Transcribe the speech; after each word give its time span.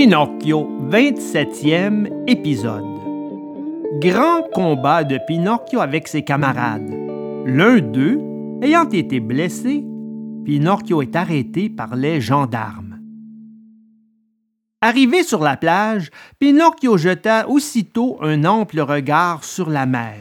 Pinocchio, 0.00 0.68
27e 0.92 2.22
épisode. 2.28 2.84
Grand 4.00 4.42
combat 4.54 5.02
de 5.02 5.18
Pinocchio 5.26 5.80
avec 5.80 6.06
ses 6.06 6.22
camarades. 6.22 6.88
L'un 7.44 7.80
d'eux, 7.80 8.20
ayant 8.62 8.88
été 8.88 9.18
blessé, 9.18 9.84
Pinocchio 10.44 11.02
est 11.02 11.16
arrêté 11.16 11.68
par 11.68 11.96
les 11.96 12.20
gendarmes. 12.20 13.00
Arrivé 14.80 15.24
sur 15.24 15.42
la 15.42 15.56
plage, 15.56 16.10
Pinocchio 16.38 16.96
jeta 16.96 17.48
aussitôt 17.48 18.18
un 18.22 18.44
ample 18.44 18.78
regard 18.78 19.42
sur 19.42 19.68
la 19.68 19.84
mer. 19.84 20.20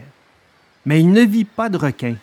Mais 0.87 1.01
il 1.01 1.11
ne 1.11 1.21
vit 1.21 1.45
pas 1.45 1.69
de 1.69 1.77
requin. 1.77 2.15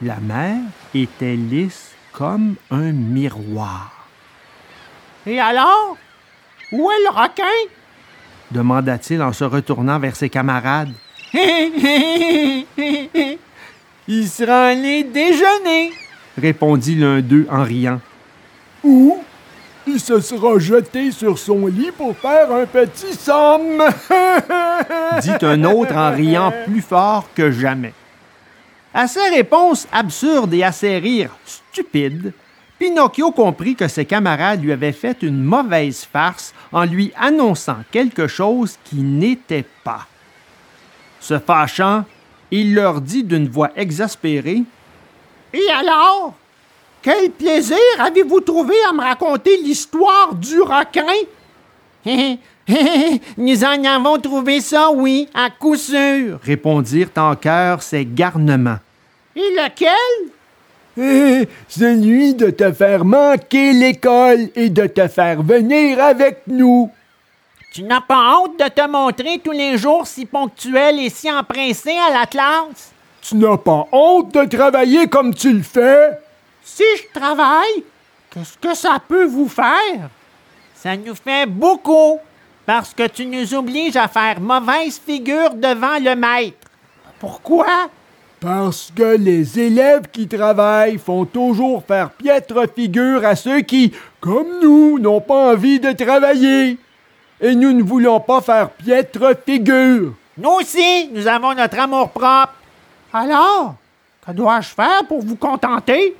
La 0.00 0.18
mer 0.20 0.56
était 0.94 1.36
lisse 1.36 1.92
comme 2.14 2.54
un 2.70 2.92
miroir. 2.92 4.08
Et 5.26 5.38
alors? 5.38 5.98
Où 6.72 6.90
est 6.90 7.02
le 7.04 7.10
requin? 7.10 7.44
demanda-t-il 8.50 9.22
en 9.22 9.32
se 9.32 9.44
retournant 9.44 9.98
vers 9.98 10.16
ses 10.16 10.28
camarades. 10.28 10.92
Il 11.32 12.66
sera 14.28 14.66
allé 14.66 15.04
déjeuner. 15.04 15.92
répondit 16.36 16.96
l'un 16.96 17.20
d'eux 17.20 17.46
en 17.48 17.62
riant. 17.62 18.00
Ou 18.82 19.22
il 19.86 20.00
se 20.00 20.20
sera 20.20 20.58
jeté 20.58 21.10
sur 21.10 21.38
son 21.38 21.66
lit 21.66 21.90
pour 21.96 22.14
faire 22.16 22.52
un 22.52 22.66
petit 22.66 23.14
somme. 23.14 23.82
dit 25.22 25.44
un 25.44 25.64
autre 25.64 25.96
en 25.96 26.12
riant 26.12 26.52
plus 26.66 26.82
fort 26.82 27.28
que 27.34 27.50
jamais. 27.50 27.94
À 28.92 29.06
ces 29.06 29.28
réponses 29.28 29.86
absurdes 29.92 30.52
et 30.54 30.64
à 30.64 30.72
ces 30.72 30.98
rires 30.98 31.36
stupides, 31.44 32.32
Pinocchio 32.80 33.30
comprit 33.30 33.76
que 33.76 33.88
ses 33.88 34.06
camarades 34.06 34.62
lui 34.62 34.72
avaient 34.72 34.92
fait 34.92 35.22
une 35.22 35.38
mauvaise 35.38 36.02
farce 36.10 36.54
en 36.72 36.86
lui 36.86 37.12
annonçant 37.14 37.76
quelque 37.92 38.26
chose 38.26 38.78
qui 38.84 38.96
n'était 38.96 39.66
pas. 39.84 40.06
Se 41.20 41.38
fâchant, 41.38 42.06
il 42.50 42.74
leur 42.74 43.02
dit 43.02 43.22
d'une 43.22 43.50
voix 43.50 43.68
exaspérée 43.76 44.62
Et 45.52 45.70
alors? 45.70 46.32
Quel 47.02 47.30
plaisir 47.30 47.76
avez-vous 47.98 48.40
trouvé 48.40 48.74
à 48.88 48.94
me 48.94 49.02
raconter 49.02 49.58
l'histoire 49.58 50.34
du 50.34 50.62
requin? 50.62 51.04
Nous 53.36 53.62
en 53.62 53.84
avons 53.84 54.18
trouvé 54.18 54.62
ça, 54.62 54.90
oui, 54.90 55.28
à 55.34 55.50
coup 55.50 55.76
sûr, 55.76 56.40
répondirent 56.42 57.10
en 57.18 57.36
chœur 57.36 57.82
ces 57.82 58.06
garnements. 58.06 58.78
Et 59.36 59.50
lequel? 59.54 60.30
Eh, 60.98 61.48
celui 61.68 62.34
de 62.34 62.50
te 62.50 62.72
faire 62.72 63.04
manquer 63.04 63.72
l'école 63.72 64.48
et 64.54 64.68
de 64.68 64.86
te 64.86 65.06
faire 65.08 65.42
venir 65.42 66.02
avec 66.02 66.42
nous. 66.46 66.90
Tu 67.72 67.84
n'as 67.84 68.00
pas 68.00 68.36
honte 68.36 68.58
de 68.58 68.68
te 68.68 68.86
montrer 68.88 69.38
tous 69.38 69.52
les 69.52 69.78
jours 69.78 70.06
si 70.06 70.26
ponctuel 70.26 70.98
et 70.98 71.08
si 71.08 71.30
empressé 71.30 71.92
à 71.92 72.12
la 72.12 72.26
classe? 72.26 72.92
Tu 73.22 73.36
n'as 73.36 73.56
pas 73.56 73.86
honte 73.92 74.34
de 74.34 74.44
travailler 74.44 75.06
comme 75.06 75.32
tu 75.32 75.52
le 75.52 75.62
fais? 75.62 76.18
Si 76.64 76.82
je 76.96 77.18
travaille, 77.18 77.84
qu'est-ce 78.30 78.58
que 78.58 78.74
ça 78.74 78.98
peut 79.06 79.26
vous 79.26 79.48
faire? 79.48 80.10
Ça 80.74 80.96
nous 80.96 81.14
fait 81.14 81.46
beaucoup, 81.46 82.18
parce 82.66 82.92
que 82.94 83.06
tu 83.06 83.26
nous 83.26 83.54
obliges 83.54 83.96
à 83.96 84.08
faire 84.08 84.40
mauvaise 84.40 85.00
figure 85.04 85.54
devant 85.54 85.98
le 86.00 86.16
maître. 86.16 86.68
Pourquoi? 87.18 87.88
Parce 88.40 88.90
que 88.96 89.16
les 89.16 89.60
élèves 89.60 90.08
qui 90.10 90.26
travaillent 90.26 90.96
font 90.96 91.26
toujours 91.26 91.84
faire 91.84 92.10
piètre 92.10 92.64
figure 92.74 93.22
à 93.22 93.36
ceux 93.36 93.60
qui, 93.60 93.92
comme 94.18 94.60
nous, 94.62 94.98
n'ont 94.98 95.20
pas 95.20 95.52
envie 95.52 95.78
de 95.78 95.92
travailler. 95.92 96.78
Et 97.42 97.54
nous 97.54 97.72
ne 97.72 97.82
voulons 97.82 98.18
pas 98.18 98.40
faire 98.40 98.70
piètre 98.70 99.36
figure. 99.44 100.14
Nous 100.38 100.50
aussi, 100.58 101.10
nous 101.12 101.26
avons 101.26 101.54
notre 101.54 101.78
amour 101.78 102.08
propre. 102.08 102.54
Alors, 103.12 103.74
que 104.26 104.32
dois-je 104.32 104.68
faire 104.68 105.04
pour 105.06 105.20
vous 105.20 105.36
contenter? 105.36 106.16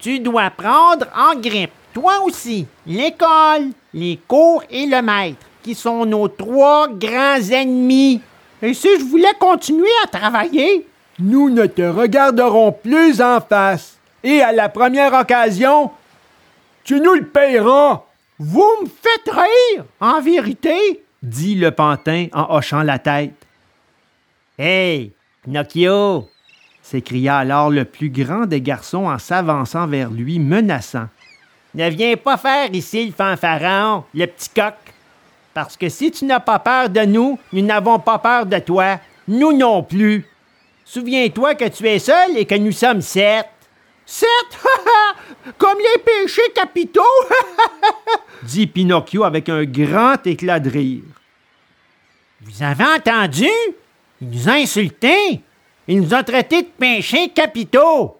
Tu 0.00 0.18
dois 0.18 0.50
prendre 0.50 1.06
en 1.16 1.38
grippe, 1.38 1.70
toi 1.94 2.14
aussi, 2.24 2.66
l'école, 2.84 3.68
les 3.94 4.18
cours 4.26 4.64
et 4.70 4.86
le 4.86 5.02
maître, 5.02 5.46
qui 5.62 5.76
sont 5.76 6.04
nos 6.04 6.26
trois 6.26 6.88
grands 6.88 7.48
ennemis. 7.52 8.20
Et 8.60 8.74
si 8.74 8.88
je 8.98 9.04
voulais 9.04 9.34
continuer 9.38 9.90
à 10.02 10.08
travailler? 10.08 10.86
Nous 11.20 11.50
ne 11.50 11.66
te 11.66 11.82
regarderons 11.82 12.72
plus 12.72 13.20
en 13.20 13.40
face. 13.40 13.98
Et 14.24 14.40
à 14.40 14.52
la 14.52 14.68
première 14.68 15.12
occasion, 15.12 15.90
tu 16.82 17.00
nous 17.00 17.14
le 17.14 17.26
payeras. 17.26 18.04
Vous 18.38 18.68
me 18.82 18.86
faites 18.86 19.34
rire, 19.34 19.84
en 20.00 20.20
vérité, 20.22 21.04
dit 21.22 21.54
le 21.56 21.72
pantin 21.72 22.28
en 22.32 22.56
hochant 22.56 22.82
la 22.82 22.98
tête. 22.98 23.34
Hey, 24.58 25.12
Pinocchio, 25.42 26.28
s'écria 26.82 27.36
alors 27.38 27.70
le 27.70 27.84
plus 27.84 28.08
grand 28.08 28.46
des 28.46 28.62
garçons 28.62 29.06
en 29.06 29.18
s'avançant 29.18 29.86
vers 29.86 30.10
lui, 30.10 30.38
menaçant. 30.38 31.08
Ne 31.74 31.88
viens 31.90 32.16
pas 32.16 32.38
faire 32.38 32.72
ici 32.72 33.06
le 33.06 33.12
fanfaron, 33.12 34.04
le 34.14 34.26
petit 34.26 34.48
coq. 34.48 34.74
Parce 35.52 35.76
que 35.76 35.88
si 35.90 36.10
tu 36.10 36.24
n'as 36.24 36.40
pas 36.40 36.58
peur 36.58 36.88
de 36.88 37.00
nous, 37.00 37.38
nous 37.52 37.62
n'avons 37.62 37.98
pas 37.98 38.18
peur 38.18 38.46
de 38.46 38.58
toi. 38.58 38.98
Nous 39.28 39.52
non 39.52 39.82
plus. 39.82 40.26
Souviens-toi 40.92 41.54
que 41.54 41.68
tu 41.68 41.86
es 41.86 42.00
seul 42.00 42.36
et 42.36 42.46
que 42.46 42.56
nous 42.56 42.72
sommes 42.72 43.00
sept. 43.00 43.46
Sept? 44.04 44.28
Comme 45.56 45.78
les 45.78 46.02
péchés 46.02 46.50
capitaux? 46.52 47.00
dit 48.42 48.66
Pinocchio 48.66 49.22
avec 49.22 49.48
un 49.48 49.62
grand 49.62 50.26
éclat 50.26 50.58
de 50.58 50.68
rire. 50.68 51.04
Vous 52.40 52.60
avez 52.64 52.82
entendu? 52.82 53.46
Il 54.20 54.30
nous 54.30 54.48
a 54.48 54.54
insultés. 54.54 55.40
Il 55.86 56.00
nous 56.00 56.12
a 56.12 56.24
traités 56.24 56.62
de 56.62 56.70
péchés 56.76 57.28
capitaux. 57.28 58.16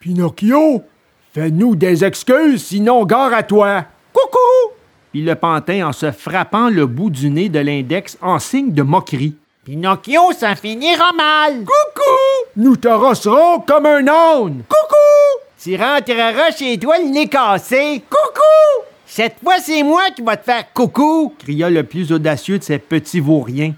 Pinocchio, 0.00 0.82
fais-nous 1.34 1.76
des 1.76 2.06
excuses, 2.06 2.64
sinon 2.64 3.04
gare 3.04 3.34
à 3.34 3.42
toi. 3.42 3.84
Coucou! 4.14 4.72
Puis 5.12 5.20
le 5.20 5.34
pantin 5.34 5.88
en 5.88 5.92
se 5.92 6.10
frappant 6.10 6.70
le 6.70 6.86
bout 6.86 7.10
du 7.10 7.28
nez 7.28 7.50
de 7.50 7.58
l'index 7.58 8.16
en 8.22 8.38
signe 8.38 8.72
de 8.72 8.82
moquerie. 8.82 9.36
Pinocchio, 9.62 10.32
ça 10.32 10.56
finira 10.56 11.12
mal. 11.12 11.64
Coucou! 11.64 11.93
Nous 12.56 12.76
te 12.76 12.88
rosserons 12.88 13.60
comme 13.60 13.86
un 13.86 14.06
âne. 14.06 14.62
Coucou! 14.68 15.44
Tu 15.60 15.76
rentreras 15.76 16.50
chez 16.56 16.78
toi 16.78 16.98
le 16.98 17.06
nez 17.06 17.28
cassé. 17.28 18.02
Coucou! 18.08 18.84
Cette 19.06 19.36
fois, 19.42 19.58
c'est 19.60 19.82
moi 19.82 20.02
qui 20.14 20.22
va 20.22 20.36
te 20.36 20.44
faire 20.44 20.72
coucou, 20.72 21.32
cria 21.38 21.70
le 21.70 21.84
plus 21.84 22.12
audacieux 22.12 22.58
de 22.58 22.64
ces 22.64 22.78
petits 22.78 23.20
vauriens. 23.20 23.74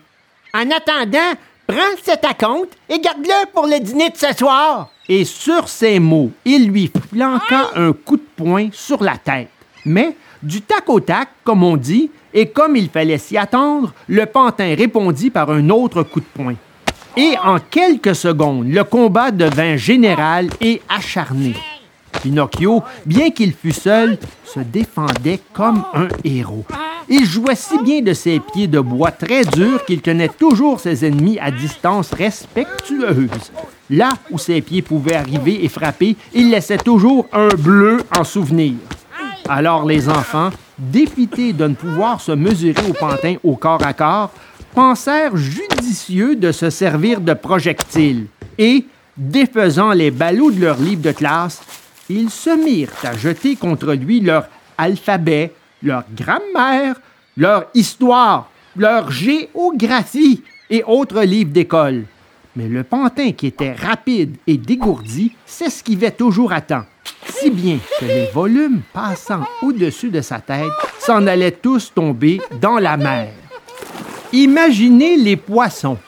En 0.54 0.70
attendant, 0.70 1.36
prends 1.66 1.96
cet 2.02 2.24
compte 2.38 2.70
et 2.88 2.98
garde-le 2.98 3.50
pour 3.52 3.66
le 3.66 3.78
dîner 3.80 4.10
de 4.10 4.16
ce 4.16 4.34
soir. 4.34 4.90
Et 5.08 5.24
sur 5.24 5.68
ces 5.68 5.98
mots, 5.98 6.30
il 6.44 6.68
lui 6.68 6.90
flanqua 7.10 7.70
un 7.74 7.92
coup 7.92 8.16
de 8.16 8.26
poing 8.36 8.68
sur 8.72 9.02
la 9.02 9.16
tête. 9.16 9.48
Mais, 9.84 10.16
du 10.42 10.62
tac 10.62 10.88
au 10.88 11.00
tac, 11.00 11.28
comme 11.44 11.62
on 11.62 11.76
dit, 11.76 12.10
et 12.34 12.48
comme 12.48 12.76
il 12.76 12.90
fallait 12.90 13.18
s'y 13.18 13.36
attendre, 13.36 13.92
le 14.08 14.26
pantin 14.26 14.74
répondit 14.74 15.30
par 15.30 15.50
un 15.50 15.70
autre 15.70 16.02
coup 16.02 16.20
de 16.20 16.26
poing. 16.34 16.54
Et 17.16 17.34
en 17.42 17.58
quelques 17.58 18.14
secondes, 18.14 18.68
le 18.68 18.84
combat 18.84 19.30
devint 19.30 19.76
général 19.76 20.48
et 20.60 20.82
acharné. 20.88 21.54
Pinocchio, 22.22 22.82
bien 23.06 23.30
qu'il 23.30 23.54
fût 23.54 23.72
seul, 23.72 24.18
se 24.44 24.60
défendait 24.60 25.40
comme 25.54 25.84
un 25.94 26.08
héros. 26.24 26.64
Il 27.08 27.24
jouait 27.24 27.54
si 27.54 27.78
bien 27.82 28.02
de 28.02 28.12
ses 28.12 28.40
pieds 28.40 28.66
de 28.66 28.80
bois 28.80 29.12
très 29.12 29.44
durs 29.44 29.84
qu'il 29.84 30.02
tenait 30.02 30.28
toujours 30.28 30.80
ses 30.80 31.06
ennemis 31.06 31.38
à 31.38 31.50
distance 31.50 32.12
respectueuse. 32.12 33.52
Là 33.88 34.14
où 34.30 34.38
ses 34.38 34.60
pieds 34.60 34.82
pouvaient 34.82 35.14
arriver 35.14 35.64
et 35.64 35.68
frapper, 35.68 36.16
il 36.34 36.50
laissait 36.50 36.78
toujours 36.78 37.26
un 37.32 37.48
bleu 37.48 38.02
en 38.18 38.24
souvenir. 38.24 38.74
Alors 39.48 39.86
les 39.86 40.08
enfants, 40.08 40.50
dépités 40.76 41.52
de 41.52 41.68
ne 41.68 41.74
pouvoir 41.74 42.20
se 42.20 42.32
mesurer 42.32 42.82
au 42.88 42.92
pantin 42.92 43.36
au 43.44 43.54
corps 43.54 43.86
à 43.86 43.92
corps, 43.92 44.32
pensèrent 44.76 45.38
judicieux 45.38 46.36
de 46.36 46.52
se 46.52 46.68
servir 46.68 47.22
de 47.22 47.32
projectiles 47.32 48.26
et, 48.58 48.84
défaisant 49.16 49.92
les 49.92 50.10
ballots 50.10 50.50
de 50.50 50.60
leur 50.60 50.78
livre 50.78 51.00
de 51.00 51.12
classe, 51.12 51.62
ils 52.10 52.28
se 52.28 52.50
mirent 52.50 52.92
à 53.02 53.16
jeter 53.16 53.56
contre 53.56 53.94
lui 53.94 54.20
leur 54.20 54.46
alphabet, 54.76 55.54
leur 55.82 56.04
grammaire, 56.14 57.00
leur 57.38 57.64
histoire, 57.72 58.50
leur 58.76 59.10
géographie 59.10 60.42
et 60.68 60.84
autres 60.86 61.22
livres 61.22 61.52
d'école. 61.52 62.04
Mais 62.54 62.68
le 62.68 62.84
pantin, 62.84 63.32
qui 63.32 63.46
était 63.46 63.72
rapide 63.72 64.36
et 64.46 64.58
dégourdi, 64.58 65.32
s'esquivait 65.46 66.10
toujours 66.10 66.52
à 66.52 66.60
temps 66.60 66.84
si 67.28 67.50
bien 67.50 67.78
que 67.98 68.04
les 68.04 68.26
volumes 68.26 68.82
passant 68.92 69.44
au-dessus 69.62 70.10
de 70.10 70.20
sa 70.20 70.38
tête 70.40 70.64
s'en 70.98 71.26
allaient 71.26 71.50
tous 71.50 71.92
tomber 71.94 72.40
dans 72.60 72.78
la 72.78 72.98
mer. 72.98 73.28
Imaginez 74.32 75.16
les 75.16 75.36
poissons. 75.36 75.98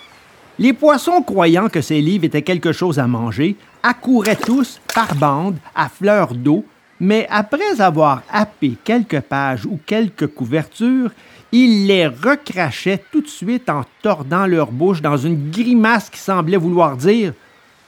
Les 0.58 0.72
poissons, 0.72 1.22
croyant 1.22 1.68
que 1.68 1.80
ces 1.80 2.00
livres 2.00 2.24
étaient 2.24 2.42
quelque 2.42 2.72
chose 2.72 2.98
à 2.98 3.06
manger, 3.06 3.56
accouraient 3.82 4.36
tous 4.36 4.80
par 4.92 5.14
bande 5.14 5.56
à 5.74 5.88
fleur 5.88 6.34
d'eau, 6.34 6.64
mais 6.98 7.28
après 7.30 7.80
avoir 7.80 8.22
happé 8.32 8.76
quelques 8.82 9.20
pages 9.20 9.66
ou 9.66 9.78
quelques 9.86 10.26
couvertures, 10.26 11.10
Il 11.50 11.86
les 11.86 12.06
recrachait 12.06 13.02
tout 13.10 13.22
de 13.22 13.28
suite 13.28 13.70
en 13.70 13.82
tordant 14.02 14.46
leur 14.46 14.70
bouche 14.70 15.00
dans 15.00 15.16
une 15.16 15.50
grimace 15.50 16.10
qui 16.10 16.18
semblait 16.18 16.58
vouloir 16.58 16.96
dire 16.96 17.32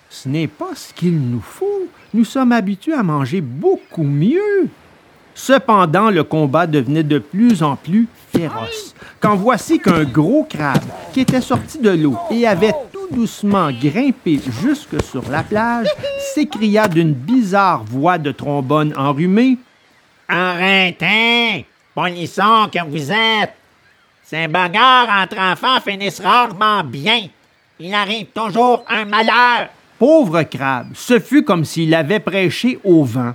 Ce 0.09 0.29
n'est 0.31 0.47
pas 0.47 0.75
ce 0.75 0.95
qu'il 0.95 1.21
nous 1.21 1.43
faut. 1.43 1.87
Nous 2.15 2.25
sommes 2.25 2.53
habitués 2.53 2.95
à 2.95 3.03
manger 3.03 3.43
beaucoup 3.43 4.03
mieux. 4.03 4.69
Cependant, 5.43 6.11
le 6.11 6.23
combat 6.23 6.67
devenait 6.67 7.03
de 7.03 7.19
plus 7.19 7.63
en 7.63 7.75
plus 7.75 8.07
féroce. 8.31 8.95
Quand 9.21 9.37
voici 9.37 9.79
qu'un 9.79 10.05
gros 10.05 10.45
crabe, 10.45 10.85
qui 11.15 11.21
était 11.21 11.41
sorti 11.41 11.79
de 11.79 11.89
l'eau 11.89 12.15
et 12.31 12.47
avait 12.47 12.75
tout 12.93 13.09
doucement 13.11 13.71
grimpé 13.73 14.39
jusque 14.61 15.03
sur 15.03 15.31
la 15.31 15.43
plage, 15.43 15.87
s'écria 16.35 16.89
d'une 16.89 17.15
bizarre 17.15 17.85
voix 17.85 18.19
de 18.19 18.33
trombone 18.33 18.93
enrhumée 18.99 19.57
Arrêtez! 20.29 21.65
Polisson 21.95 22.69
que 22.71 22.87
vous 22.87 23.11
êtes! 23.11 23.55
Ces 24.23 24.47
bagarres 24.47 25.23
entre 25.23 25.39
enfants 25.41 25.81
finissent 25.81 26.21
rarement 26.21 26.85
bien. 26.85 27.29
Il 27.79 27.95
arrive 27.95 28.27
toujours 28.27 28.85
un 28.91 29.07
malheur. 29.07 29.71
Pauvre 29.99 30.43
crabe, 30.43 30.89
ce 30.93 31.19
fut 31.19 31.45
comme 31.45 31.65
s'il 31.65 31.95
avait 31.95 32.21
prêché 32.21 32.79
au 32.85 33.05
vent. 33.05 33.35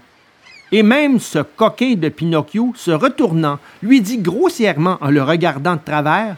Et 0.71 0.83
même 0.83 1.19
ce 1.19 1.39
coquin 1.39 1.95
de 1.95 2.09
Pinocchio, 2.09 2.73
se 2.75 2.91
retournant, 2.91 3.59
lui 3.83 4.01
dit 4.01 4.17
grossièrement 4.17 4.97
en 5.01 5.09
le 5.09 5.21
regardant 5.21 5.75
de 5.75 5.81
travers 5.85 6.37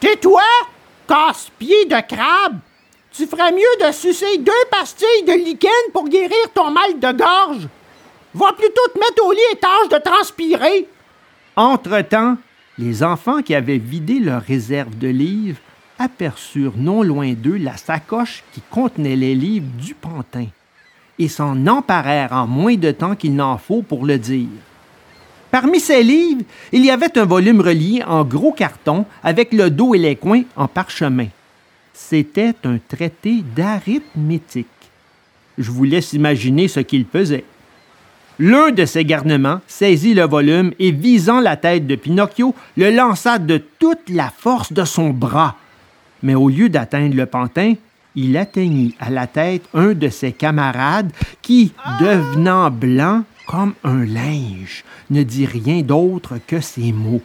Tais-toi, 0.00 0.42
casse-pied 1.08 1.86
de 1.86 2.00
crabe! 2.06 2.58
Tu 3.12 3.26
ferais 3.26 3.52
mieux 3.52 3.86
de 3.86 3.92
sucer 3.92 4.38
deux 4.38 4.52
pastilles 4.70 5.24
de 5.26 5.32
lichen 5.32 5.92
pour 5.92 6.08
guérir 6.08 6.52
ton 6.54 6.70
mal 6.70 7.00
de 7.00 7.18
gorge. 7.18 7.68
Va 8.34 8.52
plutôt 8.52 8.88
te 8.94 8.98
mettre 8.98 9.26
au 9.26 9.32
lit 9.32 9.38
et 9.52 9.56
tâche 9.56 9.88
de 9.90 9.98
transpirer. 9.98 10.88
Entre-temps, 11.56 12.36
les 12.78 13.02
enfants 13.02 13.42
qui 13.42 13.56
avaient 13.56 13.78
vidé 13.78 14.20
leur 14.20 14.42
réserve 14.42 14.96
de 14.96 15.08
livres 15.08 15.58
aperçurent 15.98 16.76
non 16.76 17.02
loin 17.02 17.32
d'eux 17.32 17.56
la 17.56 17.76
sacoche 17.76 18.44
qui 18.52 18.60
contenait 18.70 19.16
les 19.16 19.34
livres 19.34 19.66
du 19.76 19.94
pantin 19.94 20.46
et 21.18 21.28
s'en 21.28 21.66
emparèrent 21.66 22.32
en 22.32 22.46
moins 22.46 22.76
de 22.76 22.90
temps 22.90 23.16
qu'il 23.16 23.34
n'en 23.34 23.58
faut 23.58 23.82
pour 23.82 24.06
le 24.06 24.18
dire. 24.18 24.48
Parmi 25.50 25.80
ces 25.80 26.02
livres, 26.02 26.42
il 26.72 26.84
y 26.84 26.90
avait 26.90 27.16
un 27.18 27.24
volume 27.24 27.60
relié 27.60 28.02
en 28.06 28.24
gros 28.24 28.52
carton 28.52 29.06
avec 29.22 29.52
le 29.52 29.70
dos 29.70 29.94
et 29.94 29.98
les 29.98 30.16
coins 30.16 30.42
en 30.56 30.68
parchemin. 30.68 31.28
C'était 31.94 32.54
un 32.64 32.78
traité 32.78 33.42
d'arithmétique. 33.56 34.66
Je 35.56 35.70
vous 35.70 35.84
laisse 35.84 36.12
imaginer 36.12 36.68
ce 36.68 36.80
qu'il 36.80 37.06
faisait. 37.06 37.44
L'un 38.38 38.70
de 38.70 38.84
ses 38.84 39.04
garnements 39.04 39.60
saisit 39.66 40.14
le 40.14 40.24
volume 40.24 40.72
et, 40.78 40.92
visant 40.92 41.40
la 41.40 41.56
tête 41.56 41.88
de 41.88 41.96
Pinocchio, 41.96 42.54
le 42.76 42.90
lança 42.90 43.38
de 43.38 43.60
toute 43.78 44.08
la 44.08 44.30
force 44.30 44.72
de 44.72 44.84
son 44.84 45.10
bras. 45.10 45.56
Mais 46.22 46.36
au 46.36 46.48
lieu 46.48 46.68
d'atteindre 46.68 47.16
le 47.16 47.26
pantin, 47.26 47.74
il 48.18 48.36
atteignit 48.36 48.96
à 48.98 49.10
la 49.10 49.28
tête 49.28 49.62
un 49.74 49.94
de 49.94 50.08
ses 50.08 50.32
camarades 50.32 51.12
qui, 51.40 51.72
devenant 52.00 52.68
blanc 52.68 53.22
comme 53.46 53.74
un 53.84 54.04
linge, 54.04 54.84
ne 55.08 55.22
dit 55.22 55.46
rien 55.46 55.82
d'autre 55.82 56.38
que 56.44 56.60
ces 56.60 56.92
mots. 56.92 57.22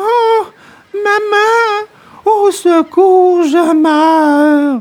Oh, 0.00 0.46
maman, 0.94 1.86
au 2.24 2.50
secours, 2.50 3.42
je 3.44 3.74
meurs. 3.74 4.80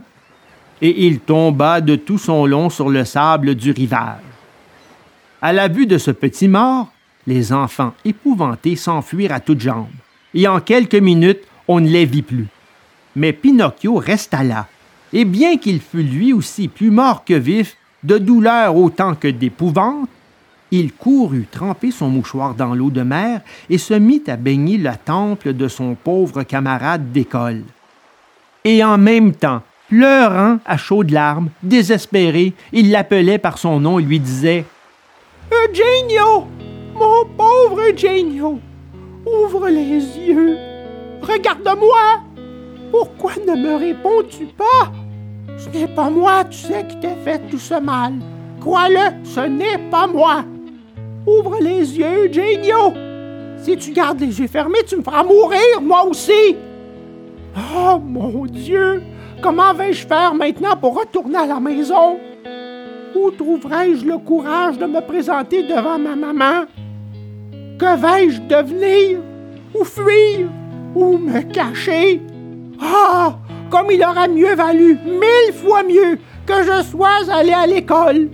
Et 0.82 1.06
il 1.06 1.20
tomba 1.20 1.82
de 1.82 1.98
tout 1.98 2.18
son 2.18 2.46
long 2.46 2.70
sur 2.70 2.90
le 2.90 3.04
sable 3.04 3.56
du 3.56 3.72
rivage. 3.72 4.22
À 5.42 5.52
la 5.52 5.68
vue 5.68 5.86
de 5.86 5.98
ce 5.98 6.12
petit 6.12 6.48
mort, 6.48 6.88
les 7.28 7.52
enfants 7.52 7.94
épouvantés 8.06 8.78
s'enfuirent 8.78 9.34
à 9.34 9.42
toutes 9.42 9.60
jambes, 9.60 9.88
et 10.34 10.48
en 10.48 10.62
quelques 10.62 10.96
minutes, 10.96 11.44
on 11.68 11.82
ne 11.82 11.90
les 11.90 12.06
vit 12.06 12.22
plus. 12.22 12.48
Mais 13.18 13.34
Pinocchio 13.34 13.96
resta 13.96 14.44
là, 14.44 14.68
et 15.14 15.26
bien 15.26 15.58
qu'il 15.58 15.80
fût 15.80 16.04
lui 16.04 16.34
aussi 16.34 16.68
plus 16.68 16.90
mort 16.90 17.24
que 17.24 17.36
vif, 17.36 17.78
de 18.04 18.18
douleur 18.18 18.76
autant 18.76 19.16
que 19.16 19.28
d'épouvante, 19.28 20.10
il 20.72 20.92
courut 20.92 21.46
tremper 21.50 21.92
son 21.92 22.10
mouchoir 22.10 22.56
dans 22.56 22.74
l'eau 22.74 22.90
de 22.90 23.04
mer 23.04 23.42
et 23.70 23.78
se 23.78 23.94
mit 23.94 24.24
à 24.28 24.36
baigner 24.36 24.78
le 24.78 24.92
temple 25.06 25.54
de 25.54 25.68
son 25.68 25.94
pauvre 25.94 26.42
camarade 26.42 27.12
d'école. 27.12 27.62
Et 28.66 28.84
en 28.84 28.98
même 28.98 29.34
temps, 29.34 29.62
pleurant 29.88 30.58
à 30.66 30.78
chaudes 30.78 31.12
larmes, 31.12 31.50
désespéré, 31.62 32.54
il 32.72 32.90
l'appelait 32.90 33.38
par 33.38 33.60
son 33.60 33.80
nom 33.80 34.00
et 34.00 34.04
lui 34.04 34.20
disait 34.20 34.66
Eugenio! 35.52 36.48
Mon 36.96 37.26
pauvre 37.38 37.80
Eugenio! 37.92 38.60
Ouvre 39.26 39.70
les 39.70 40.00
yeux! 40.00 40.58
Regarde-moi! 41.22 42.24
Pourquoi 42.90 43.34
ne 43.48 43.56
me 43.56 43.76
réponds-tu 43.76 44.46
pas? 44.46 44.92
Ce 45.58 45.70
n'est 45.70 45.88
pas 45.88 46.10
moi, 46.10 46.44
tu 46.46 46.58
sais, 46.58 46.86
qui 46.88 47.00
t'ai 47.00 47.16
fait 47.24 47.40
tout 47.50 47.58
ce 47.58 47.80
mal. 47.80 48.14
Crois-le, 48.60 49.26
ce 49.26 49.42
n'est 49.42 49.90
pas 49.90 50.08
moi. 50.08 50.44
Ouvre 51.26 51.58
les 51.62 51.98
yeux, 51.98 52.28
Eugenio! 52.28 52.94
Si 53.58 53.78
tu 53.78 53.92
gardes 53.92 54.20
les 54.20 54.40
yeux 54.40 54.48
fermés, 54.48 54.84
tu 54.86 54.98
me 54.98 55.04
feras 55.04 55.24
mourir, 55.24 55.82
moi 55.82 56.06
aussi! 56.06 56.58
Oh 57.76 57.98
mon 58.00 58.46
Dieu! 58.46 59.02
Comment 59.42 59.74
vais-je 59.74 60.08
faire 60.08 60.34
maintenant 60.34 60.76
pour 60.80 60.98
retourner 61.00 61.38
à 61.38 61.46
la 61.46 61.60
maison? 61.60 62.18
Où 63.16 63.32
trouverai-je 63.32 64.06
le 64.06 64.18
courage 64.18 64.78
de 64.78 64.86
me 64.86 65.02
présenter 65.02 65.64
devant 65.64 66.00
ma 66.00 66.16
maman? 66.16 66.66
Que 67.78 67.98
vais-je 67.98 68.42
devenir? 68.42 69.20
Où 69.74 69.84
fuir? 69.84 70.48
Où 70.96 71.18
me 71.18 71.42
cacher? 71.42 72.22
Ah! 72.82 73.36
Comme 73.74 73.90
il 73.90 74.04
aurait 74.04 74.28
mieux 74.28 74.54
valu, 74.54 75.00
mille 75.04 75.52
fois 75.52 75.82
mieux, 75.82 76.20
que 76.46 76.62
je 76.62 76.84
sois 76.84 77.28
allé 77.32 77.54
à 77.54 77.66
l'école. 77.66 78.30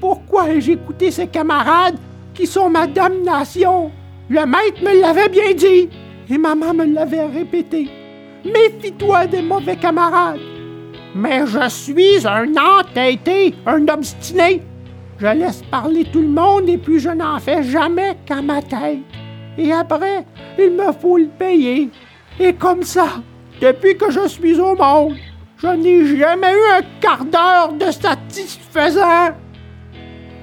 Pourquoi 0.00 0.48
ai-je 0.48 0.72
écouté 0.72 1.10
ces 1.10 1.26
camarades 1.26 1.98
qui 2.32 2.46
sont 2.46 2.70
ma 2.70 2.86
damnation? 2.86 3.90
Le 4.30 4.46
maître 4.46 4.82
me 4.82 4.98
l'avait 4.98 5.28
bien 5.28 5.52
dit 5.52 5.90
et 6.30 6.38
maman 6.38 6.72
me 6.72 6.86
l'avait 6.86 7.26
répété. 7.26 7.90
Méfie-toi 8.46 9.26
des 9.26 9.42
mauvais 9.42 9.76
camarades. 9.76 10.40
Mais 11.14 11.46
je 11.46 11.68
suis 11.68 12.26
un 12.26 12.50
entêté, 12.56 13.54
un 13.66 13.86
obstiné. 13.88 14.62
Je 15.18 15.26
laisse 15.26 15.64
parler 15.70 16.06
tout 16.10 16.22
le 16.22 16.28
monde 16.28 16.66
et 16.66 16.78
puis 16.78 16.98
je 16.98 17.10
n'en 17.10 17.38
fais 17.40 17.62
jamais 17.62 18.16
qu'à 18.24 18.40
ma 18.40 18.62
tête. 18.62 19.00
Et 19.58 19.70
après, 19.70 20.24
il 20.58 20.70
me 20.70 20.92
faut 20.92 21.18
le 21.18 21.28
payer. 21.28 21.90
Et 22.40 22.54
comme 22.54 22.84
ça, 22.84 23.20
depuis 23.60 23.96
que 23.96 24.10
je 24.10 24.28
suis 24.28 24.58
au 24.60 24.76
monde, 24.76 25.16
je 25.58 25.68
n'ai 25.68 26.18
jamais 26.18 26.52
eu 26.52 26.78
un 26.78 26.82
quart 27.00 27.24
d'heure 27.24 27.72
de 27.72 27.90
satisfaisant. 27.90 29.30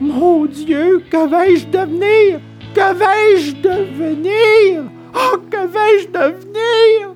Mon 0.02 0.46
Dieu, 0.46 1.04
que 1.10 1.30
vais-je 1.30 1.68
devenir? 1.68 2.40
Que 2.74 2.94
vais-je 2.94 3.56
devenir? 3.56 4.84
Oh, 5.14 5.38
que 5.50 5.68
vais-je 5.68 6.08
devenir? 6.08 7.14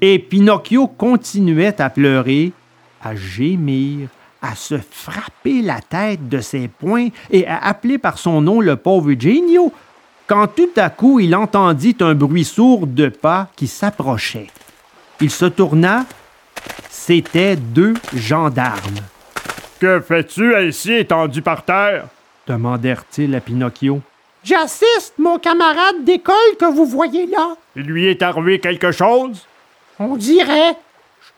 Et 0.00 0.18
Pinocchio 0.18 0.86
continuait 0.86 1.80
à 1.80 1.90
pleurer, 1.90 2.52
à 3.02 3.14
gémir, 3.14 4.08
à 4.40 4.54
se 4.54 4.76
frapper 4.78 5.62
la 5.62 5.80
tête 5.80 6.28
de 6.28 6.40
ses 6.40 6.68
poings 6.68 7.08
et 7.30 7.46
à 7.46 7.58
appeler 7.58 7.98
par 7.98 8.18
son 8.18 8.40
nom 8.40 8.60
le 8.60 8.76
pauvre 8.76 9.10
Eugenio, 9.10 9.72
quand 10.26 10.46
tout 10.48 10.70
à 10.76 10.88
coup 10.88 11.20
il 11.20 11.36
entendit 11.36 11.96
un 12.00 12.14
bruit 12.14 12.44
sourd 12.44 12.86
de 12.86 13.08
pas 13.08 13.48
qui 13.56 13.66
s'approchait. 13.66 14.48
Il 15.24 15.30
se 15.30 15.46
tourna, 15.46 16.04
c'étaient 16.90 17.56
deux 17.56 17.94
gendarmes. 18.14 19.00
Que 19.80 19.98
fais-tu 19.98 20.54
ainsi 20.54 20.92
étendu 20.92 21.40
par 21.40 21.64
terre? 21.64 22.08
demandèrent-ils 22.46 23.34
à 23.34 23.40
Pinocchio. 23.40 24.02
J'assiste 24.42 25.14
mon 25.16 25.38
camarade 25.38 26.04
d'école 26.04 26.34
que 26.60 26.70
vous 26.70 26.84
voyez 26.84 27.24
là. 27.24 27.54
Il 27.74 27.84
lui 27.84 28.04
est 28.04 28.20
arrivé 28.20 28.60
quelque 28.60 28.92
chose? 28.92 29.46
On 29.98 30.16
dirait. 30.16 30.76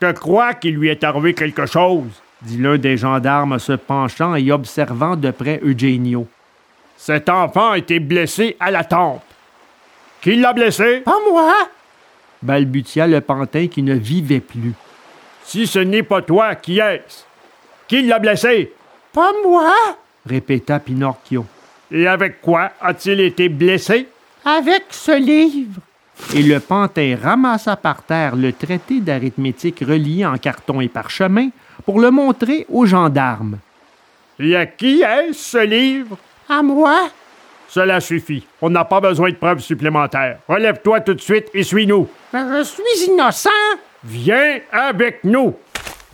Je 0.01 0.05
te 0.05 0.11
crois 0.11 0.53
qu'il 0.53 0.75
lui 0.75 0.89
est 0.89 1.05
arrivé 1.05 1.33
quelque 1.33 1.65
chose, 1.65 2.11
dit 2.41 2.57
l'un 2.57 2.77
des 2.77 2.97
gendarmes 2.97 3.57
se 3.57 3.71
penchant 3.71 4.35
et 4.35 4.51
observant 4.51 5.15
de 5.15 5.31
près 5.31 5.61
Eugenio. 5.63 6.27
Cet 6.97 7.29
enfant 7.29 7.71
a 7.71 7.77
été 7.77 8.01
blessé 8.01 8.57
à 8.59 8.69
la 8.69 8.83
tempe. 8.83 9.23
Qui 10.19 10.35
l'a 10.35 10.51
blessé? 10.51 11.03
Pas 11.05 11.19
moi. 11.31 11.69
Balbutia 12.41 13.07
le 13.07 13.21
pantin 13.21 13.67
qui 13.67 13.83
ne 13.83 13.93
vivait 13.93 14.39
plus. 14.39 14.73
Si 15.43 15.67
ce 15.67 15.79
n'est 15.79 16.03
pas 16.03 16.21
toi, 16.21 16.55
qui 16.55 16.79
est-ce? 16.79 17.23
Qui 17.87 18.01
l'a 18.01 18.19
blessé? 18.19 18.73
Pas 19.13 19.31
moi. 19.43 19.73
répéta 20.25 20.79
Pinocchio. 20.79 21.45
Et 21.89 22.05
avec 22.05 22.41
quoi 22.41 22.71
a-t-il 22.81 23.21
été 23.21 23.47
blessé? 23.47 24.07
Avec 24.43 24.85
ce 24.89 25.17
livre. 25.17 25.81
Et 26.35 26.43
le 26.43 26.59
pantin 26.59 27.17
ramassa 27.21 27.75
par 27.75 28.03
terre 28.03 28.35
le 28.35 28.51
traité 28.51 28.99
d'arithmétique 28.99 29.79
relié 29.79 30.25
en 30.25 30.37
carton 30.37 30.81
et 30.81 30.87
parchemin 30.87 31.49
pour 31.85 31.99
le 31.99 32.11
montrer 32.11 32.65
aux 32.69 32.85
gendarmes. 32.85 33.59
Et 34.39 34.55
à 34.55 34.65
qui 34.65 35.01
est 35.01 35.33
ce 35.33 35.63
livre? 35.65 36.17
À 36.49 36.61
moi. 36.61 37.09
Cela 37.67 37.99
suffit. 37.99 38.45
On 38.61 38.69
n'a 38.69 38.85
pas 38.85 39.01
besoin 39.01 39.29
de 39.29 39.35
preuves 39.35 39.59
supplémentaires. 39.59 40.39
Relève-toi 40.47 41.01
tout 41.01 41.13
de 41.13 41.21
suite 41.21 41.49
et 41.53 41.63
suis-nous. 41.63 42.07
Je 42.33 42.63
suis 42.63 43.11
innocent. 43.11 43.49
Viens 44.03 44.59
avec 44.71 45.23
nous. 45.23 45.55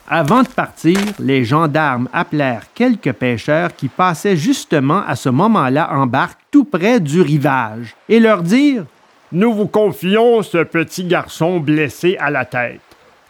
Avant 0.08 0.44
de 0.44 0.48
partir, 0.48 1.00
les 1.20 1.46
gendarmes 1.46 2.10
appelèrent 2.12 2.66
quelques 2.74 3.14
pêcheurs 3.14 3.74
qui 3.76 3.88
passaient 3.88 4.36
justement 4.36 5.02
à 5.08 5.16
ce 5.16 5.30
moment-là 5.30 5.90
en 5.94 6.08
barque 6.08 6.40
tout 6.52 6.66
près 6.66 7.00
du 7.00 7.22
rivage 7.22 7.96
et 8.10 8.20
leur 8.20 8.44
dirent 8.44 8.86
Nous 9.32 9.54
vous 9.54 9.68
confions 9.68 10.42
ce 10.42 10.64
petit 10.64 11.06
garçon 11.06 11.60
blessé 11.60 12.18
à 12.20 12.30
la 12.30 12.44
tête. 12.46 12.82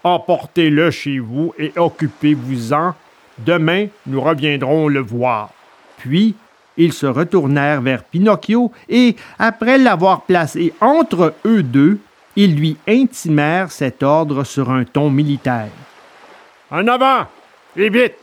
Emportez-le 0.03 0.91
chez 0.91 1.19
vous 1.19 1.53
et 1.59 1.71
occupez-vous-en. 1.77 2.93
Demain, 3.37 3.87
nous 4.07 4.19
reviendrons 4.19 4.87
le 4.87 4.99
voir. 4.99 5.49
Puis, 5.97 6.35
ils 6.77 6.93
se 6.93 7.05
retournèrent 7.05 7.81
vers 7.81 8.03
Pinocchio 8.03 8.71
et, 8.89 9.15
après 9.39 9.77
l'avoir 9.77 10.21
placé 10.23 10.73
entre 10.81 11.33
eux 11.45 11.63
deux, 11.63 11.99
ils 12.35 12.55
lui 12.55 12.77
intimèrent 12.87 13.71
cet 13.71 14.01
ordre 14.01 14.43
sur 14.43 14.71
un 14.71 14.83
ton 14.83 15.09
militaire. 15.09 15.69
En 16.71 16.87
avant 16.87 17.27
et 17.75 17.89
vite, 17.89 18.15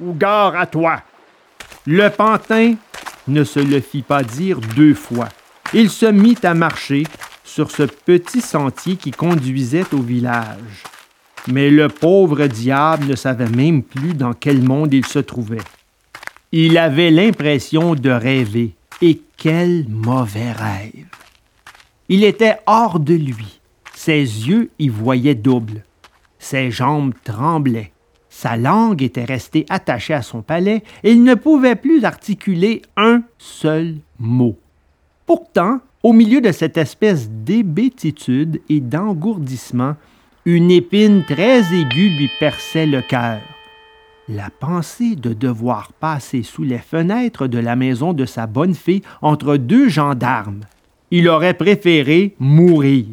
ou 0.00 0.12
gare 0.12 0.56
à 0.56 0.66
toi. 0.66 1.00
Le 1.86 2.08
pantin 2.08 2.74
ne 3.28 3.44
se 3.44 3.60
le 3.60 3.80
fit 3.80 4.02
pas 4.02 4.22
dire 4.22 4.60
deux 4.76 4.94
fois. 4.94 5.28
Il 5.72 5.90
se 5.90 6.06
mit 6.06 6.38
à 6.42 6.54
marcher 6.54 7.04
sur 7.44 7.70
ce 7.70 7.84
petit 7.84 8.40
sentier 8.40 8.96
qui 8.96 9.10
conduisait 9.10 9.92
au 9.92 9.98
village. 9.98 10.84
Mais 11.48 11.70
le 11.70 11.88
pauvre 11.88 12.46
diable 12.46 13.06
ne 13.06 13.16
savait 13.16 13.48
même 13.48 13.82
plus 13.82 14.14
dans 14.14 14.32
quel 14.32 14.62
monde 14.62 14.94
il 14.94 15.06
se 15.06 15.18
trouvait. 15.18 15.58
Il 16.54 16.76
avait 16.76 17.10
l'impression 17.10 17.94
de 17.94 18.10
rêver. 18.10 18.74
Et 19.00 19.20
quel 19.38 19.86
mauvais 19.88 20.52
rêve. 20.52 21.06
Il 22.10 22.24
était 22.24 22.58
hors 22.66 23.00
de 23.00 23.14
lui. 23.14 23.60
Ses 23.94 24.20
yeux 24.20 24.70
y 24.78 24.88
voyaient 24.88 25.34
double. 25.34 25.82
Ses 26.38 26.70
jambes 26.70 27.14
tremblaient. 27.24 27.90
Sa 28.28 28.56
langue 28.56 29.02
était 29.02 29.24
restée 29.24 29.64
attachée 29.70 30.12
à 30.12 30.22
son 30.22 30.42
palais 30.42 30.82
et 31.02 31.12
il 31.12 31.22
ne 31.24 31.34
pouvait 31.34 31.76
plus 31.76 32.04
articuler 32.04 32.82
un 32.96 33.22
seul 33.38 33.96
mot. 34.18 34.58
Pourtant, 35.24 35.80
au 36.02 36.12
milieu 36.12 36.40
de 36.40 36.52
cette 36.52 36.76
espèce 36.76 37.30
d'hébétitude 37.30 38.60
et 38.68 38.80
d'engourdissement, 38.80 39.96
une 40.44 40.70
épine 40.70 41.24
très 41.24 41.60
aiguë 41.74 42.10
lui 42.10 42.30
perçait 42.38 42.86
le 42.86 43.00
cœur. 43.00 43.40
La 44.34 44.48
pensée 44.48 45.14
de 45.14 45.34
devoir 45.34 45.92
passer 45.92 46.42
sous 46.42 46.62
les 46.62 46.78
fenêtres 46.78 47.48
de 47.48 47.58
la 47.58 47.76
maison 47.76 48.14
de 48.14 48.24
sa 48.24 48.46
bonne 48.46 48.74
fille 48.74 49.02
entre 49.20 49.58
deux 49.58 49.90
gendarmes. 49.90 50.62
Il 51.10 51.28
aurait 51.28 51.52
préféré 51.52 52.34
mourir. 52.38 53.08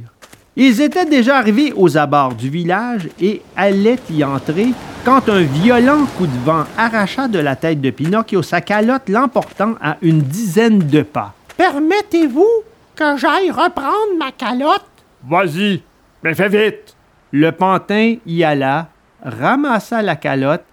Ils 0.56 0.80
étaient 0.80 1.06
déjà 1.06 1.38
arrivés 1.38 1.74
aux 1.76 1.98
abords 1.98 2.36
du 2.36 2.50
village 2.50 3.10
et 3.20 3.42
allaient 3.58 4.00
y 4.10 4.24
entrer 4.24 4.68
quand 5.04 5.28
un 5.28 5.42
violent 5.42 6.06
coup 6.18 6.26
de 6.26 6.38
vent 6.46 6.64
arracha 6.78 7.28
de 7.28 7.40
la 7.40 7.58
tête 7.58 7.82
de 7.82 7.90
Pinocchio 7.90 8.42
sa 8.42 8.62
calotte, 8.62 9.10
l'emportant 9.10 9.76
à 9.82 9.98
une 10.02 10.22
dizaine 10.22 10.80
de 10.80 11.02
pas. 11.02 11.34
Permettez-vous 11.58 12.64
que 12.96 13.18
j'aille 13.18 13.52
reprendre 13.52 14.18
ma 14.18 14.32
calotte? 14.32 14.86
Vas-y, 15.28 15.82
mais 16.24 16.34
fais 16.34 16.48
vite. 16.48 16.96
Le 17.34 17.52
pantin 17.52 18.16
y 18.26 18.44
alla, 18.46 18.88
ramassa 19.22 20.02
la 20.02 20.16
calotte 20.16 20.64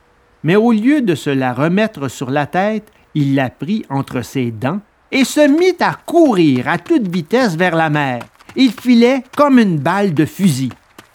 mais 0.47 0.55
au 0.55 0.71
lieu 0.71 1.01
de 1.01 1.17
se 1.17 1.29
la 1.29 1.53
remettre 1.53 2.07
sur 2.07 2.31
la 2.31 2.47
tête, 2.47 2.93
il 3.17 3.35
la 3.35 3.51
prit 3.51 3.85
entre 3.91 4.23
ses 4.23 4.53
dents 4.53 4.79
et 5.11 5.25
se 5.25 5.41
mit 5.41 5.75
à 5.81 5.95
courir 6.07 6.69
à 6.69 6.79
toute 6.79 7.09
vitesse 7.09 7.57
vers 7.57 7.75
la 7.75 7.91
mer. 7.91 8.21
Il 8.55 8.71
filait 8.71 9.25
comme 9.37 9.59
une 9.59 9.79
balle 9.81 10.15
de 10.15 10.25
fusil. 10.25 10.71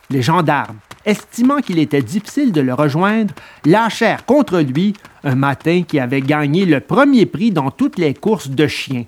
Les 0.09 0.21
gendarmes, 0.21 0.79
estimant 1.05 1.61
qu'il 1.61 1.79
était 1.79 2.01
difficile 2.01 2.51
de 2.51 2.59
le 2.59 2.73
rejoindre, 2.73 3.33
lâchèrent 3.65 4.25
contre 4.25 4.59
lui 4.59 4.95
un 5.23 5.35
matin 5.35 5.83
qui 5.87 5.97
avait 5.97 6.19
gagné 6.19 6.65
le 6.65 6.81
premier 6.81 7.25
prix 7.25 7.51
dans 7.51 7.71
toutes 7.71 7.99
les 7.99 8.13
courses 8.13 8.49
de 8.49 8.67
chiens. 8.67 9.05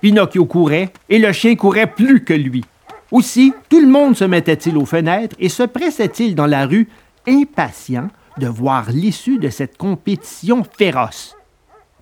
Pinocchio 0.00 0.46
courait 0.46 0.92
et 1.08 1.18
le 1.18 1.32
chien 1.32 1.56
courait 1.56 1.88
plus 1.88 2.22
que 2.22 2.32
lui. 2.32 2.64
Aussi, 3.10 3.52
tout 3.68 3.80
le 3.80 3.88
monde 3.88 4.16
se 4.16 4.24
mettait-il 4.24 4.76
aux 4.76 4.86
fenêtres 4.86 5.34
et 5.40 5.48
se 5.48 5.64
pressait-il 5.64 6.36
dans 6.36 6.46
la 6.46 6.64
rue, 6.64 6.88
impatient 7.26 8.08
de 8.38 8.46
voir 8.46 8.90
l'issue 8.90 9.38
de 9.38 9.48
cette 9.48 9.76
compétition 9.76 10.64
féroce. 10.64 11.36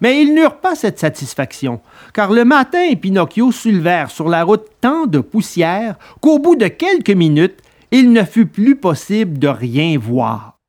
Mais 0.01 0.23
ils 0.23 0.35
n'eurent 0.35 0.61
pas 0.61 0.75
cette 0.75 0.99
satisfaction, 0.99 1.81
car 2.15 2.31
le 2.31 2.45
matin, 2.45 2.95
Pinocchio 2.95 3.53
soulevèrent 3.53 4.11
sur 4.11 4.29
la 4.29 4.45
route 4.45 4.67
tant 4.81 5.07
de 5.07 5.19
poussière 5.19 5.97
qu'au 6.21 6.39
bout 6.39 6.57
de 6.57 6.69
quelques 6.69 7.11
minutes, 7.11 7.59
il 7.91 8.13
ne 8.13 8.25
fut 8.25 8.47
plus 8.47 8.77
possible 8.77 9.39
de 9.39 9.49
rien 9.49 9.99
voir. 9.99 10.60